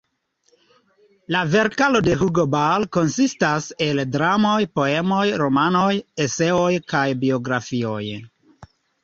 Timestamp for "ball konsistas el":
2.55-4.01